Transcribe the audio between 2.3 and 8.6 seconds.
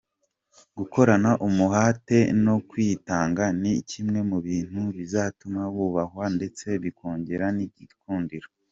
no kwitanga ni kimwe mu bintu bizatuma wubahwa ndetse bikongerere n’igikundiro.